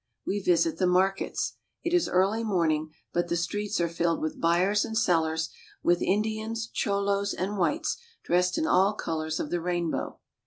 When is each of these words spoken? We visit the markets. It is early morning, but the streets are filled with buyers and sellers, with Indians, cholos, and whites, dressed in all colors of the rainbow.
We 0.25 0.39
visit 0.39 0.79
the 0.79 0.87
markets. 0.87 1.57
It 1.83 1.93
is 1.93 2.09
early 2.09 2.43
morning, 2.43 2.89
but 3.13 3.27
the 3.27 3.35
streets 3.37 3.79
are 3.79 3.87
filled 3.87 4.19
with 4.19 4.41
buyers 4.41 4.83
and 4.83 4.97
sellers, 4.97 5.51
with 5.83 6.01
Indians, 6.01 6.67
cholos, 6.73 7.35
and 7.35 7.55
whites, 7.55 7.97
dressed 8.23 8.57
in 8.57 8.65
all 8.65 8.95
colors 8.95 9.39
of 9.39 9.51
the 9.51 9.61
rainbow. 9.61 10.17